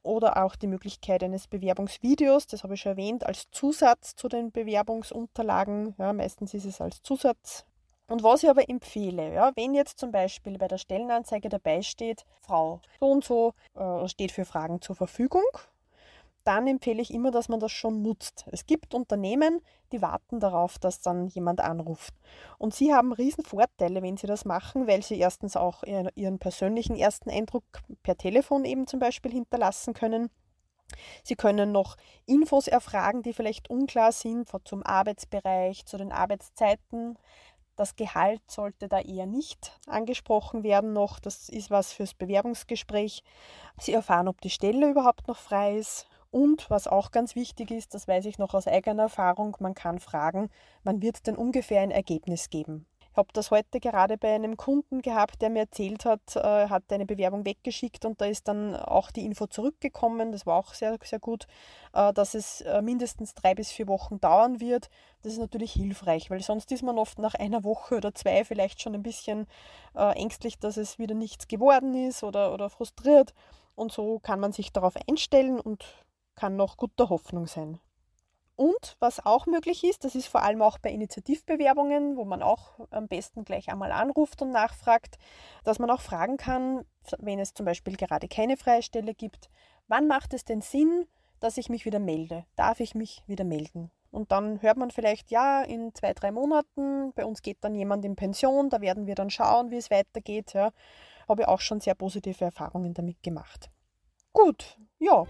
Oder 0.03 0.43
auch 0.43 0.55
die 0.55 0.67
Möglichkeit 0.67 1.23
eines 1.23 1.47
Bewerbungsvideos, 1.47 2.45
das 2.45 2.63
habe 2.63 2.75
ich 2.75 2.81
schon 2.81 2.91
erwähnt, 2.91 3.25
als 3.25 3.49
Zusatz 3.49 4.15
zu 4.15 4.27
den 4.27 4.51
Bewerbungsunterlagen. 4.51 5.95
Ja, 5.97 6.13
meistens 6.13 6.53
ist 6.53 6.65
es 6.65 6.79
als 6.79 7.01
Zusatz. 7.01 7.65
Und 8.07 8.23
was 8.23 8.43
ich 8.43 8.49
aber 8.49 8.69
empfehle, 8.69 9.33
ja, 9.33 9.51
wenn 9.55 9.73
jetzt 9.73 9.99
zum 9.99 10.11
Beispiel 10.11 10.57
bei 10.57 10.67
der 10.67 10.77
Stellenanzeige 10.77 11.49
dabei 11.49 11.81
steht, 11.81 12.25
Frau 12.41 12.79
so 12.99 13.11
und 13.11 13.23
so 13.23 13.53
äh, 13.75 14.07
steht 14.07 14.31
für 14.31 14.45
Fragen 14.45 14.81
zur 14.81 14.95
Verfügung, 14.95 15.43
dann 16.45 16.65
empfehle 16.65 17.01
ich 17.01 17.13
immer, 17.13 17.29
dass 17.31 17.49
man 17.49 17.59
das 17.59 17.73
schon 17.73 18.01
nutzt. 18.01 18.45
Es 18.53 18.65
gibt 18.65 18.93
Unternehmen, 18.93 19.59
die 19.91 20.01
warten 20.01 20.39
darauf, 20.39 20.79
dass 20.79 21.01
dann 21.01 21.27
jemand 21.27 21.59
anruft. 21.59 22.13
Und 22.57 22.73
sie 22.73 22.93
haben 22.93 23.11
riesen 23.11 23.43
Vorteile, 23.43 24.01
wenn 24.01 24.15
sie 24.15 24.27
das 24.27 24.45
machen, 24.45 24.87
weil 24.87 25.03
sie 25.03 25.19
erstens 25.19 25.57
auch 25.57 25.83
ihren 25.83 26.39
persönlichen 26.39 26.95
ersten 26.95 27.29
Eindruck 27.29 27.65
per 28.01 28.15
Telefon 28.15 28.63
eben 28.63 28.87
zum 28.87 29.01
Beispiel 29.01 29.33
hinterlassen 29.33 29.93
können. 29.93 30.29
Sie 31.23 31.35
können 31.35 31.73
noch 31.73 31.97
Infos 32.25 32.67
erfragen, 32.67 33.21
die 33.23 33.33
vielleicht 33.33 33.69
unklar 33.69 34.13
sind, 34.13 34.49
zum 34.63 34.83
Arbeitsbereich, 34.83 35.85
zu 35.85 35.97
den 35.97 36.13
Arbeitszeiten. 36.13 37.17
Das 37.77 37.95
Gehalt 37.95 38.41
sollte 38.47 38.89
da 38.89 38.99
eher 38.99 39.27
nicht 39.27 39.79
angesprochen 39.85 40.63
werden 40.63 40.93
noch. 40.93 41.19
Das 41.19 41.47
ist 41.47 41.71
was 41.71 41.93
fürs 41.93 42.15
Bewerbungsgespräch. 42.15 43.23
Sie 43.79 43.93
erfahren, 43.93 44.27
ob 44.27 44.41
die 44.41 44.49
Stelle 44.49 44.89
überhaupt 44.89 45.27
noch 45.27 45.37
frei 45.37 45.77
ist 45.77 46.07
und 46.31 46.69
was 46.69 46.87
auch 46.87 47.11
ganz 47.11 47.35
wichtig 47.35 47.71
ist, 47.71 47.93
das 47.93 48.07
weiß 48.07 48.25
ich 48.25 48.37
noch 48.37 48.53
aus 48.53 48.67
eigener 48.67 49.03
Erfahrung, 49.03 49.55
man 49.59 49.73
kann 49.75 49.99
fragen, 49.99 50.49
man 50.83 51.01
wird 51.01 51.27
dann 51.27 51.37
ungefähr 51.37 51.81
ein 51.81 51.91
Ergebnis 51.91 52.49
geben. 52.49 52.85
Ich 53.17 53.19
habe 53.19 53.33
das 53.33 53.49
heute 53.49 53.79
gerade 53.79 54.15
bei 54.15 54.35
einem 54.35 54.57
Kunden 54.57 55.01
gehabt, 55.01 55.41
der 55.41 55.49
mir 55.49 55.61
erzählt 55.61 56.05
hat, 56.05 56.35
äh, 56.35 56.69
hat 56.69 56.83
eine 56.93 57.07
Bewerbung 57.07 57.47
weggeschickt 57.47 58.05
und 58.05 58.21
da 58.21 58.25
ist 58.25 58.47
dann 58.47 58.75
auch 58.75 59.09
die 59.09 59.25
Info 59.25 59.47
zurückgekommen. 59.47 60.31
Das 60.31 60.45
war 60.45 60.55
auch 60.55 60.75
sehr, 60.75 60.99
sehr 61.03 61.17
gut, 61.17 61.47
äh, 61.93 62.13
dass 62.13 62.35
es 62.35 62.61
äh, 62.61 62.79
mindestens 62.83 63.33
drei 63.33 63.55
bis 63.55 63.71
vier 63.71 63.87
Wochen 63.87 64.19
dauern 64.19 64.59
wird. 64.59 64.91
Das 65.23 65.33
ist 65.33 65.39
natürlich 65.39 65.71
hilfreich, 65.71 66.29
weil 66.29 66.43
sonst 66.43 66.71
ist 66.71 66.83
man 66.83 66.99
oft 66.99 67.17
nach 67.17 67.33
einer 67.33 67.63
Woche 67.63 67.95
oder 67.97 68.13
zwei 68.13 68.45
vielleicht 68.45 68.83
schon 68.83 68.93
ein 68.93 69.01
bisschen 69.01 69.47
ängstlich, 69.95 70.59
dass 70.59 70.77
es 70.77 70.99
wieder 70.99 71.15
nichts 71.15 71.47
geworden 71.47 71.95
ist 71.95 72.23
oder, 72.23 72.53
oder 72.53 72.69
frustriert. 72.69 73.33
Und 73.73 73.91
so 73.91 74.19
kann 74.19 74.39
man 74.39 74.51
sich 74.51 74.71
darauf 74.71 74.93
einstellen 75.09 75.59
und 75.59 75.83
kann 76.35 76.55
noch 76.55 76.77
guter 76.77 77.09
Hoffnung 77.09 77.47
sein. 77.47 77.79
Und 78.57 78.97
was 78.99 79.23
auch 79.23 79.45
möglich 79.45 79.83
ist, 79.83 80.03
das 80.03 80.15
ist 80.15 80.27
vor 80.27 80.41
allem 80.41 80.63
auch 80.63 80.79
bei 80.79 80.89
Initiativbewerbungen, 80.89 82.17
wo 82.17 82.25
man 82.25 82.41
auch 82.41 82.79
am 82.89 83.07
besten 83.07 83.45
gleich 83.45 83.69
einmal 83.69 83.91
anruft 83.91 84.41
und 84.41 84.51
nachfragt, 84.51 85.19
dass 85.63 85.77
man 85.77 85.91
auch 85.91 86.01
fragen 86.01 86.37
kann, 86.37 86.83
wenn 87.19 87.39
es 87.39 87.53
zum 87.53 87.67
Beispiel 87.67 87.95
gerade 87.95 88.27
keine 88.27 88.57
freie 88.57 88.81
Stelle 88.81 89.13
gibt, 89.13 89.51
wann 89.87 90.07
macht 90.07 90.33
es 90.33 90.43
denn 90.43 90.61
Sinn, 90.61 91.05
dass 91.39 91.57
ich 91.57 91.69
mich 91.69 91.85
wieder 91.85 91.99
melde. 91.99 92.45
Darf 92.55 92.79
ich 92.79 92.95
mich 92.95 93.23
wieder 93.27 93.43
melden? 93.43 93.91
Und 94.09 94.31
dann 94.31 94.59
hört 94.63 94.77
man 94.77 94.89
vielleicht, 94.89 95.29
ja, 95.29 95.61
in 95.61 95.93
zwei, 95.93 96.13
drei 96.13 96.31
Monaten, 96.31 97.13
bei 97.13 97.25
uns 97.25 97.43
geht 97.43 97.57
dann 97.61 97.75
jemand 97.75 98.05
in 98.05 98.15
Pension, 98.15 98.71
da 98.71 98.81
werden 98.81 99.05
wir 99.05 99.13
dann 99.13 99.29
schauen, 99.29 99.69
wie 99.69 99.77
es 99.77 99.91
weitergeht. 99.91 100.53
Ja. 100.53 100.71
Habe 101.29 101.43
ich 101.43 101.47
auch 101.47 101.61
schon 101.61 101.79
sehr 101.79 101.93
positive 101.93 102.43
Erfahrungen 102.43 102.95
damit 102.95 103.21
gemacht. 103.21 103.69
Gut, 104.33 104.79
ja. 104.97 105.25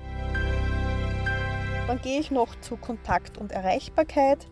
Dann 1.87 2.01
gehe 2.01 2.19
ich 2.19 2.31
noch 2.31 2.59
zu 2.59 2.75
Kontakt 2.75 3.37
und 3.37 3.53
Erreichbarkeit. 3.53 4.49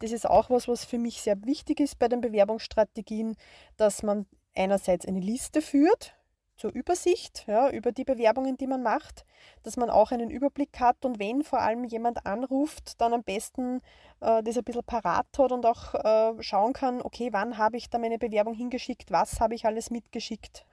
Das 0.00 0.12
ist 0.12 0.28
auch 0.28 0.50
was, 0.50 0.68
was 0.68 0.84
für 0.84 0.98
mich 0.98 1.22
sehr 1.22 1.42
wichtig 1.46 1.80
ist 1.80 1.98
bei 1.98 2.08
den 2.08 2.20
Bewerbungsstrategien, 2.20 3.36
dass 3.78 4.02
man 4.02 4.26
einerseits 4.54 5.06
eine 5.06 5.20
Liste 5.20 5.62
führt 5.62 6.14
zur 6.56 6.72
Übersicht 6.74 7.46
ja, 7.48 7.70
über 7.70 7.90
die 7.90 8.04
Bewerbungen, 8.04 8.58
die 8.58 8.66
man 8.66 8.82
macht, 8.82 9.24
dass 9.62 9.78
man 9.78 9.88
auch 9.88 10.12
einen 10.12 10.28
Überblick 10.28 10.78
hat 10.78 11.06
und 11.06 11.18
wenn 11.18 11.42
vor 11.42 11.60
allem 11.60 11.84
jemand 11.84 12.26
anruft, 12.26 13.00
dann 13.00 13.14
am 13.14 13.24
besten 13.24 13.80
äh, 14.20 14.42
das 14.42 14.58
ein 14.58 14.64
bisschen 14.64 14.84
parat 14.84 15.26
hat 15.38 15.52
und 15.52 15.64
auch 15.64 15.94
äh, 15.94 16.42
schauen 16.42 16.74
kann, 16.74 17.00
okay, 17.00 17.30
wann 17.32 17.56
habe 17.56 17.78
ich 17.78 17.88
da 17.88 17.98
meine 17.98 18.18
Bewerbung 18.18 18.52
hingeschickt, 18.52 19.10
was 19.10 19.40
habe 19.40 19.54
ich 19.54 19.64
alles 19.64 19.90
mitgeschickt, 19.90 20.66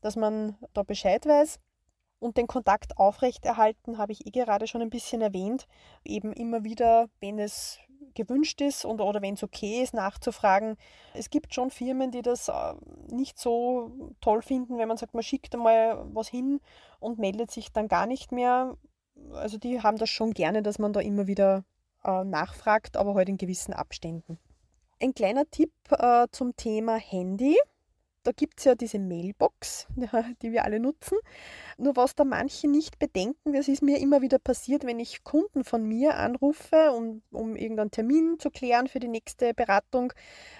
dass 0.00 0.16
man 0.16 0.56
da 0.72 0.82
Bescheid 0.82 1.26
weiß. 1.26 1.60
Und 2.20 2.36
den 2.36 2.46
Kontakt 2.46 2.98
aufrechterhalten 2.98 3.98
habe 3.98 4.12
ich 4.12 4.26
eh 4.26 4.30
gerade 4.30 4.66
schon 4.66 4.82
ein 4.82 4.90
bisschen 4.90 5.20
erwähnt. 5.20 5.66
Eben 6.04 6.32
immer 6.32 6.64
wieder, 6.64 7.08
wenn 7.20 7.38
es 7.38 7.78
gewünscht 8.14 8.60
ist 8.60 8.84
und, 8.84 9.00
oder 9.00 9.22
wenn 9.22 9.34
es 9.34 9.42
okay 9.42 9.82
ist, 9.82 9.94
nachzufragen. 9.94 10.76
Es 11.14 11.30
gibt 11.30 11.54
schon 11.54 11.70
Firmen, 11.70 12.10
die 12.10 12.22
das 12.22 12.48
äh, 12.48 12.74
nicht 13.10 13.38
so 13.38 14.12
toll 14.20 14.42
finden, 14.42 14.78
wenn 14.78 14.88
man 14.88 14.96
sagt, 14.96 15.14
man 15.14 15.22
schickt 15.22 15.54
einmal 15.54 16.04
was 16.12 16.28
hin 16.28 16.60
und 17.00 17.18
meldet 17.18 17.50
sich 17.50 17.72
dann 17.72 17.88
gar 17.88 18.06
nicht 18.06 18.32
mehr. 18.32 18.76
Also 19.32 19.58
die 19.58 19.82
haben 19.82 19.98
das 19.98 20.10
schon 20.10 20.32
gerne, 20.32 20.62
dass 20.62 20.78
man 20.78 20.92
da 20.92 21.00
immer 21.00 21.26
wieder 21.26 21.64
äh, 22.04 22.24
nachfragt, 22.24 22.96
aber 22.96 23.14
halt 23.14 23.28
in 23.28 23.38
gewissen 23.38 23.72
Abständen. 23.72 24.38
Ein 25.00 25.14
kleiner 25.14 25.48
Tipp 25.50 25.72
äh, 25.90 26.26
zum 26.32 26.56
Thema 26.56 26.96
Handy 26.96 27.56
da 28.22 28.32
gibt 28.32 28.58
es 28.58 28.64
ja 28.64 28.74
diese 28.74 28.98
Mailbox, 28.98 29.86
die 30.42 30.52
wir 30.52 30.64
alle 30.64 30.80
nutzen. 30.80 31.18
Nur 31.76 31.96
was 31.96 32.14
da 32.14 32.24
manche 32.24 32.68
nicht 32.68 32.98
bedenken, 32.98 33.52
das 33.52 33.68
ist 33.68 33.82
mir 33.82 33.98
immer 33.98 34.22
wieder 34.22 34.38
passiert, 34.38 34.84
wenn 34.84 35.00
ich 35.00 35.24
Kunden 35.24 35.64
von 35.64 35.84
mir 35.84 36.16
anrufe, 36.16 36.92
um, 36.92 37.22
um 37.30 37.56
irgendeinen 37.56 37.90
Termin 37.90 38.38
zu 38.38 38.50
klären 38.50 38.88
für 38.88 39.00
die 39.00 39.08
nächste 39.08 39.54
Beratung, 39.54 40.12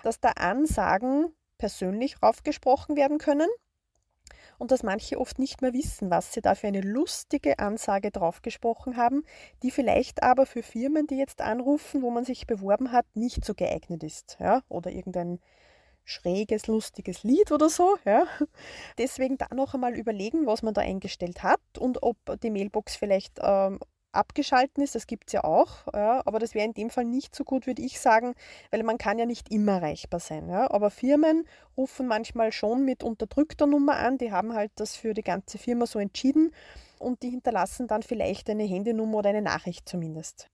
dass 0.02 0.20
da 0.20 0.30
Ansagen 0.30 1.32
persönlich 1.58 2.22
raufgesprochen 2.22 2.96
werden 2.96 3.18
können 3.18 3.48
und 4.58 4.70
dass 4.70 4.82
manche 4.82 5.18
oft 5.18 5.38
nicht 5.38 5.62
mehr 5.62 5.72
wissen, 5.72 6.10
was 6.10 6.32
sie 6.32 6.40
da 6.40 6.54
für 6.54 6.66
eine 6.66 6.80
lustige 6.80 7.58
Ansage 7.58 8.10
draufgesprochen 8.10 8.96
haben, 8.96 9.24
die 9.62 9.70
vielleicht 9.70 10.22
aber 10.22 10.46
für 10.46 10.62
Firmen, 10.62 11.06
die 11.06 11.16
jetzt 11.16 11.40
anrufen, 11.40 12.02
wo 12.02 12.10
man 12.10 12.24
sich 12.24 12.46
beworben 12.46 12.92
hat, 12.92 13.06
nicht 13.14 13.44
so 13.44 13.54
geeignet 13.54 14.02
ist. 14.02 14.36
Ja? 14.40 14.62
Oder 14.68 14.90
irgendein 14.90 15.40
schräges, 16.08 16.66
lustiges 16.66 17.22
Lied 17.22 17.52
oder 17.52 17.68
so. 17.68 17.96
Ja. 18.04 18.24
Deswegen 18.98 19.36
da 19.36 19.46
noch 19.54 19.74
einmal 19.74 19.94
überlegen, 19.94 20.46
was 20.46 20.62
man 20.62 20.74
da 20.74 20.80
eingestellt 20.80 21.42
hat 21.42 21.60
und 21.78 22.02
ob 22.02 22.16
die 22.42 22.50
Mailbox 22.50 22.96
vielleicht 22.96 23.38
ähm, 23.42 23.78
abgeschalten 24.12 24.82
ist. 24.82 24.94
Das 24.94 25.06
gibt 25.06 25.28
es 25.28 25.34
ja 25.34 25.44
auch. 25.44 25.86
Ja. 25.92 26.22
Aber 26.24 26.38
das 26.38 26.54
wäre 26.54 26.66
in 26.66 26.74
dem 26.74 26.90
Fall 26.90 27.04
nicht 27.04 27.34
so 27.34 27.44
gut, 27.44 27.66
würde 27.66 27.82
ich 27.82 28.00
sagen, 28.00 28.34
weil 28.70 28.82
man 28.82 28.98
kann 28.98 29.18
ja 29.18 29.26
nicht 29.26 29.50
immer 29.50 29.72
erreichbar 29.72 30.20
sein. 30.20 30.48
Ja. 30.48 30.70
Aber 30.70 30.90
Firmen 30.90 31.46
rufen 31.76 32.06
manchmal 32.06 32.52
schon 32.52 32.84
mit 32.84 33.02
unterdrückter 33.02 33.66
Nummer 33.66 33.96
an. 33.96 34.18
Die 34.18 34.32
haben 34.32 34.54
halt 34.54 34.72
das 34.76 34.96
für 34.96 35.14
die 35.14 35.22
ganze 35.22 35.58
Firma 35.58 35.86
so 35.86 35.98
entschieden 35.98 36.52
und 36.98 37.22
die 37.22 37.30
hinterlassen 37.30 37.86
dann 37.86 38.02
vielleicht 38.02 38.48
eine 38.48 38.64
Handynummer 38.64 39.18
oder 39.18 39.30
eine 39.30 39.42
Nachricht 39.42 39.88
zumindest. 39.88 40.48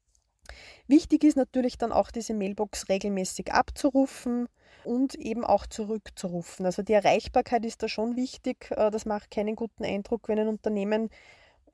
Wichtig 0.86 1.24
ist 1.24 1.36
natürlich 1.36 1.78
dann 1.78 1.92
auch 1.92 2.10
diese 2.10 2.34
Mailbox 2.34 2.88
regelmäßig 2.88 3.52
abzurufen 3.52 4.48
und 4.84 5.14
eben 5.14 5.44
auch 5.44 5.66
zurückzurufen. 5.66 6.66
Also 6.66 6.82
die 6.82 6.92
Erreichbarkeit 6.92 7.64
ist 7.64 7.82
da 7.82 7.88
schon 7.88 8.16
wichtig. 8.16 8.70
Äh, 8.70 8.90
das 8.90 9.06
macht 9.06 9.30
keinen 9.30 9.56
guten 9.56 9.84
Eindruck, 9.84 10.28
wenn 10.28 10.38
ein 10.38 10.48
Unternehmen 10.48 11.10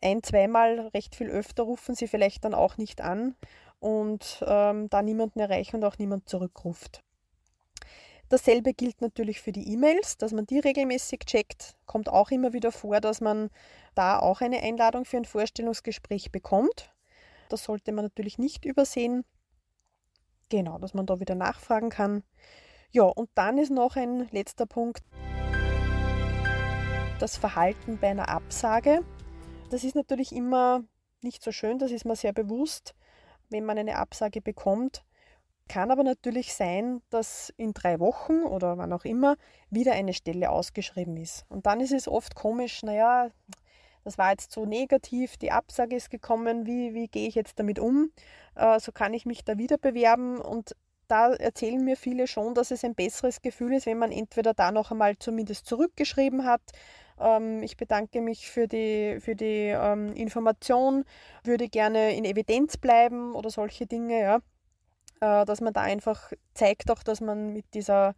ein, 0.02 0.22
zweimal 0.22 0.88
recht 0.94 1.14
viel 1.14 1.28
öfter 1.28 1.64
rufen 1.64 1.94
sie 1.94 2.08
vielleicht 2.08 2.44
dann 2.44 2.54
auch 2.54 2.78
nicht 2.78 3.00
an 3.00 3.34
und 3.80 4.42
ähm, 4.46 4.88
da 4.88 5.02
niemanden 5.02 5.40
erreichen 5.40 5.76
und 5.76 5.84
auch 5.84 5.98
niemand 5.98 6.28
zurückruft. 6.28 7.02
Dasselbe 8.30 8.74
gilt 8.74 9.00
natürlich 9.00 9.40
für 9.40 9.50
die 9.50 9.72
E-Mails, 9.72 10.16
dass 10.16 10.32
man 10.32 10.46
die 10.46 10.60
regelmäßig 10.60 11.20
checkt. 11.26 11.74
Kommt 11.86 12.08
auch 12.08 12.30
immer 12.30 12.52
wieder 12.52 12.70
vor, 12.70 13.00
dass 13.00 13.20
man 13.20 13.50
da 13.94 14.20
auch 14.20 14.40
eine 14.40 14.60
Einladung 14.62 15.04
für 15.04 15.16
ein 15.16 15.24
Vorstellungsgespräch 15.24 16.30
bekommt. 16.30 16.94
Das 17.48 17.64
sollte 17.64 17.90
man 17.90 18.04
natürlich 18.04 18.38
nicht 18.38 18.64
übersehen. 18.64 19.24
Genau, 20.48 20.78
dass 20.78 20.94
man 20.94 21.06
da 21.06 21.18
wieder 21.18 21.34
nachfragen 21.34 21.90
kann. 21.90 22.22
Ja, 22.92 23.04
und 23.04 23.30
dann 23.36 23.56
ist 23.58 23.70
noch 23.70 23.94
ein 23.94 24.28
letzter 24.32 24.66
Punkt. 24.66 25.04
Das 27.20 27.36
Verhalten 27.36 27.98
bei 28.00 28.08
einer 28.08 28.28
Absage. 28.28 29.04
Das 29.70 29.84
ist 29.84 29.94
natürlich 29.94 30.34
immer 30.34 30.82
nicht 31.22 31.42
so 31.42 31.52
schön, 31.52 31.78
das 31.78 31.92
ist 31.92 32.04
mir 32.04 32.16
sehr 32.16 32.32
bewusst, 32.32 32.94
wenn 33.48 33.64
man 33.64 33.78
eine 33.78 33.96
Absage 33.96 34.40
bekommt. 34.40 35.04
Kann 35.68 35.92
aber 35.92 36.02
natürlich 36.02 36.52
sein, 36.52 37.00
dass 37.10 37.52
in 37.56 37.74
drei 37.74 38.00
Wochen 38.00 38.42
oder 38.42 38.76
wann 38.76 38.92
auch 38.92 39.04
immer 39.04 39.36
wieder 39.70 39.92
eine 39.92 40.12
Stelle 40.12 40.50
ausgeschrieben 40.50 41.16
ist. 41.16 41.44
Und 41.48 41.66
dann 41.66 41.78
ist 41.78 41.92
es 41.92 42.08
oft 42.08 42.34
komisch, 42.34 42.82
naja, 42.82 43.30
das 44.02 44.18
war 44.18 44.30
jetzt 44.30 44.50
so 44.50 44.66
negativ, 44.66 45.36
die 45.36 45.52
Absage 45.52 45.94
ist 45.94 46.10
gekommen, 46.10 46.66
wie, 46.66 46.92
wie 46.94 47.06
gehe 47.06 47.28
ich 47.28 47.36
jetzt 47.36 47.60
damit 47.60 47.78
um? 47.78 48.10
Äh, 48.56 48.80
so 48.80 48.90
kann 48.90 49.14
ich 49.14 49.26
mich 49.26 49.44
da 49.44 49.58
wieder 49.58 49.78
bewerben 49.78 50.40
und 50.40 50.74
da 51.10 51.32
erzählen 51.34 51.84
mir 51.84 51.96
viele 51.96 52.26
schon, 52.26 52.54
dass 52.54 52.70
es 52.70 52.84
ein 52.84 52.94
besseres 52.94 53.42
Gefühl 53.42 53.74
ist, 53.74 53.86
wenn 53.86 53.98
man 53.98 54.12
entweder 54.12 54.54
da 54.54 54.72
noch 54.72 54.90
einmal 54.90 55.18
zumindest 55.18 55.66
zurückgeschrieben 55.66 56.44
hat. 56.44 56.62
Ähm, 57.18 57.62
ich 57.62 57.76
bedanke 57.76 58.20
mich 58.20 58.50
für 58.50 58.68
die, 58.68 59.18
für 59.20 59.34
die 59.34 59.68
ähm, 59.68 60.12
Information, 60.14 61.04
würde 61.44 61.68
gerne 61.68 62.14
in 62.14 62.24
Evidenz 62.24 62.76
bleiben 62.76 63.34
oder 63.34 63.50
solche 63.50 63.86
Dinge, 63.86 64.20
ja. 64.20 64.36
Äh, 65.20 65.44
dass 65.44 65.60
man 65.60 65.72
da 65.72 65.82
einfach 65.82 66.32
zeigt 66.54 66.90
auch, 66.90 67.02
dass 67.02 67.20
man 67.20 67.52
mit 67.52 67.74
dieser 67.74 68.14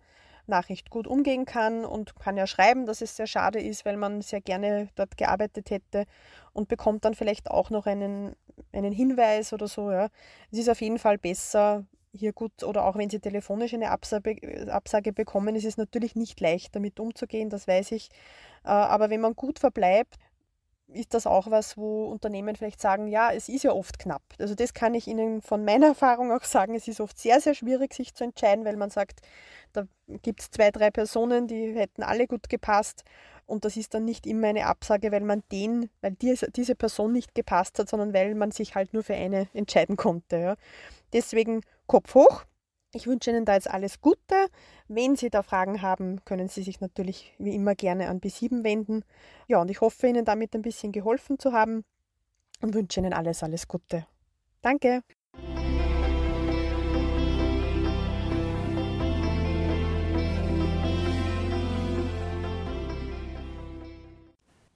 Nachricht 0.47 0.91
gut 0.91 1.07
umgehen 1.07 1.45
kann 1.45 1.85
und 1.85 2.17
kann 2.17 2.37
ja 2.37 2.47
schreiben, 2.47 2.87
dass 2.87 3.01
es 3.01 3.17
sehr 3.17 3.27
schade 3.27 3.61
ist, 3.61 3.85
weil 3.85 3.97
man 3.97 4.23
sehr 4.23 4.41
gerne 4.41 4.89
dort 4.97 5.17
gearbeitet 5.17 5.71
hätte 5.71 6.05
und 6.53 6.69
bekommt 6.69 7.05
dann 7.05 7.15
vielleicht 7.15 7.51
auch 7.51 7.71
noch 7.71 7.87
einen, 7.87 8.35
einen 8.73 8.93
Hinweis 8.93 9.53
oder 9.53 9.69
so. 9.69 9.91
Ja. 9.91 10.09
Es 10.51 10.59
ist 10.59 10.69
auf 10.69 10.81
jeden 10.81 10.99
Fall 10.99 11.19
besser, 11.19 11.85
hier 12.13 12.33
gut, 12.33 12.63
oder 12.63 12.85
auch 12.85 12.97
wenn 12.97 13.11
Sie 13.11 13.21
telefonisch 13.21 13.75
eine 13.75 13.91
Absage, 13.91 15.13
bekommen, 15.13 15.57
ist 15.57 15.65
es 15.65 15.77
natürlich 15.77 16.15
nicht 16.15 16.41
leicht, 16.41 16.75
damit 16.77 17.01
umzugehen, 17.01 17.51
das 17.51 17.67
weiß 17.67 17.93
ich. 17.93 18.11
Äh, 18.65 18.69
aber 18.69 19.11
wenn 19.11 19.21
man 19.21 19.35
gut 19.35 19.59
verbleibt, 19.59 20.17
ist 20.95 21.15
das 21.15 21.27
auch 21.27 21.51
was, 21.51 21.77
wo 21.77 22.05
Unternehmen 22.07 22.55
vielleicht 22.57 22.81
sagen, 22.81 23.07
ja, 23.07 23.33
es 23.33 23.49
ist 23.49 23.65
ja 23.65 23.73
oft 23.73 23.99
knapp. 23.99 24.23
Also 24.39 24.55
das 24.55 24.75
kann 24.75 24.95
ich 24.95 25.07
Ihnen 25.07 25.43
von 25.43 25.65
meiner 25.65 25.87
Erfahrung 25.89 26.33
auch 26.33 26.45
sagen. 26.45 26.75
Es 26.75 26.89
ist 26.89 27.01
oft 27.01 27.19
sehr, 27.19 27.41
sehr 27.41 27.55
schwierig, 27.55 27.95
sich 27.95 28.15
zu 28.15 28.25
entscheiden, 28.25 28.65
weil 28.65 28.77
man 28.77 28.91
sagt, 28.91 29.21
da 29.73 29.87
gibt 30.23 30.41
es 30.41 30.51
zwei, 30.51 30.71
drei 30.71 30.91
Personen, 30.91 31.47
die 31.47 31.75
hätten 31.75 32.03
alle 32.03 32.27
gut 32.27 32.49
gepasst. 32.49 33.05
Und 33.47 33.65
das 33.65 33.77
ist 33.77 33.95
dann 33.95 34.05
nicht 34.05 34.27
immer 34.27 34.49
eine 34.49 34.67
Absage, 34.67 35.13
weil 35.13 35.23
man 35.23 35.43
den, 35.51 35.91
weil 36.01 36.13
diese, 36.13 36.75
Person 36.75 37.13
nicht 37.13 37.35
gepasst 37.35 37.79
hat, 37.79 37.89
sondern 37.89 38.15
weil 38.15 38.35
man 38.35 38.51
sich 38.51 38.75
halt 38.75 38.95
nur 38.95 39.03
für 39.03 39.15
eine 39.15 39.49
entscheiden 39.53 39.97
konnte. 39.97 40.57
Deswegen 41.13 41.63
Kopf 41.93 42.15
hoch. 42.15 42.45
Ich 42.95 43.07
wünsche 43.07 43.29
Ihnen 43.29 43.45
da 43.45 43.53
jetzt 43.53 43.69
alles 43.69 44.01
Gute. 44.01 44.49
Wenn 44.89 45.15
Sie 45.15 45.29
da 45.29 45.43
Fragen 45.43 45.83
haben, 45.83 46.25
können 46.25 46.49
Sie 46.49 46.63
sich 46.63 46.81
natürlich 46.81 47.35
wie 47.37 47.55
immer 47.55 47.75
gerne 47.75 48.09
an 48.09 48.19
B7 48.19 48.65
wenden. 48.65 49.05
Ja, 49.47 49.61
und 49.61 49.71
ich 49.71 49.83
hoffe, 49.83 50.07
Ihnen 50.07 50.25
damit 50.25 50.55
ein 50.55 50.63
bisschen 50.63 50.91
geholfen 50.91 51.39
zu 51.39 51.53
haben 51.53 51.85
und 52.63 52.73
wünsche 52.73 53.01
Ihnen 53.01 53.13
alles, 53.13 53.43
alles 53.43 53.69
Gute. 53.69 54.07
Danke. 54.63 55.03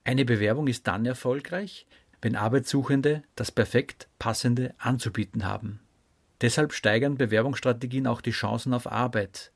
Eine 0.05 0.27
Bewerbung 0.27 0.67
ist 0.67 0.87
dann 0.87 1.07
erfolgreich, 1.07 1.87
wenn 2.21 2.37
Arbeitssuchende 2.37 3.23
das 3.37 3.51
perfekt 3.51 4.07
passende 4.19 4.75
anzubieten 4.77 5.47
haben. 5.47 5.81
Deshalb 6.41 6.73
steigern 6.73 7.17
Bewerbungsstrategien 7.17 8.07
auch 8.07 8.21
die 8.21 8.31
Chancen 8.31 8.75
auf 8.75 8.91
Arbeit. 8.91 9.53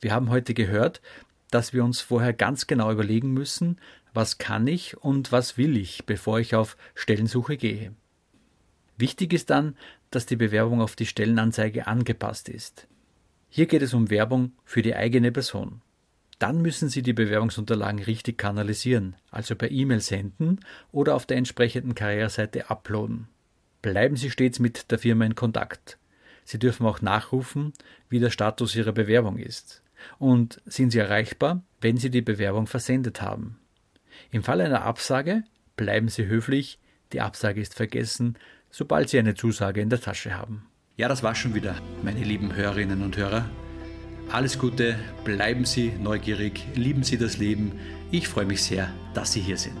Wir 0.00 0.12
haben 0.12 0.30
heute 0.30 0.54
gehört, 0.54 1.00
dass 1.50 1.72
wir 1.72 1.84
uns 1.84 2.00
vorher 2.00 2.32
ganz 2.32 2.66
genau 2.66 2.90
überlegen 2.90 3.32
müssen, 3.32 3.78
was 4.12 4.38
kann 4.38 4.66
ich 4.66 4.96
und 4.96 5.30
was 5.30 5.56
will 5.58 5.76
ich, 5.76 6.06
bevor 6.06 6.40
ich 6.40 6.54
auf 6.54 6.76
Stellensuche 6.94 7.56
gehe. 7.56 7.94
Wichtig 8.96 9.32
ist 9.32 9.50
dann, 9.50 9.76
dass 10.10 10.26
die 10.26 10.36
Bewerbung 10.36 10.80
auf 10.80 10.96
die 10.96 11.06
Stellenanzeige 11.06 11.86
angepasst 11.86 12.48
ist. 12.48 12.88
Hier 13.48 13.66
geht 13.66 13.82
es 13.82 13.94
um 13.94 14.10
Werbung 14.10 14.52
für 14.64 14.82
die 14.82 14.94
eigene 14.94 15.32
Person. 15.32 15.82
Dann 16.38 16.60
müssen 16.60 16.88
Sie 16.88 17.02
die 17.02 17.12
Bewerbungsunterlagen 17.12 18.02
richtig 18.02 18.36
kanalisieren, 18.36 19.16
also 19.30 19.54
per 19.54 19.70
E-Mail 19.70 20.00
senden 20.00 20.60
oder 20.92 21.14
auf 21.14 21.24
der 21.24 21.38
entsprechenden 21.38 21.94
Karriereseite 21.94 22.68
uploaden. 22.70 23.28
bleiben 23.80 24.16
Sie 24.16 24.30
stets 24.30 24.58
mit 24.58 24.90
der 24.90 24.98
Firma 24.98 25.24
in 25.24 25.34
Kontakt. 25.34 25.98
Sie 26.46 26.60
dürfen 26.60 26.86
auch 26.86 27.02
nachrufen, 27.02 27.72
wie 28.08 28.20
der 28.20 28.30
Status 28.30 28.76
Ihrer 28.76 28.92
Bewerbung 28.92 29.36
ist. 29.36 29.82
Und 30.18 30.62
sind 30.64 30.92
Sie 30.92 30.98
erreichbar, 30.98 31.62
wenn 31.80 31.96
Sie 31.96 32.08
die 32.08 32.22
Bewerbung 32.22 32.68
versendet 32.68 33.20
haben. 33.20 33.58
Im 34.30 34.44
Fall 34.44 34.60
einer 34.60 34.82
Absage 34.82 35.42
bleiben 35.76 36.08
Sie 36.08 36.26
höflich, 36.26 36.78
die 37.12 37.20
Absage 37.20 37.60
ist 37.60 37.74
vergessen, 37.74 38.38
sobald 38.70 39.08
Sie 39.08 39.18
eine 39.18 39.34
Zusage 39.34 39.80
in 39.80 39.90
der 39.90 40.00
Tasche 40.00 40.36
haben. 40.36 40.66
Ja, 40.96 41.08
das 41.08 41.22
war 41.22 41.34
schon 41.34 41.54
wieder, 41.54 41.74
meine 42.02 42.22
lieben 42.22 42.54
Hörerinnen 42.54 43.02
und 43.02 43.16
Hörer. 43.16 43.50
Alles 44.30 44.58
Gute, 44.58 44.96
bleiben 45.24 45.64
Sie 45.64 45.92
neugierig, 46.00 46.64
lieben 46.74 47.02
Sie 47.02 47.18
das 47.18 47.38
Leben. 47.38 47.72
Ich 48.12 48.28
freue 48.28 48.46
mich 48.46 48.62
sehr, 48.62 48.88
dass 49.14 49.32
Sie 49.32 49.40
hier 49.40 49.58
sind. 49.58 49.80